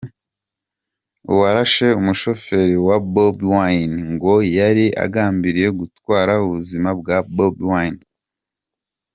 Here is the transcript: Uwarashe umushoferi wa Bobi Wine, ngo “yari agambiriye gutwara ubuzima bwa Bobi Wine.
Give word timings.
Uwarashe 1.31 1.87
umushoferi 1.99 2.75
wa 2.87 2.97
Bobi 3.13 3.45
Wine, 3.53 3.95
ngo 4.13 4.33
“yari 4.57 4.85
agambiriye 5.03 5.69
gutwara 5.79 6.33
ubuzima 6.45 6.89
bwa 6.99 7.17
Bobi 7.35 7.63
Wine. 7.71 8.01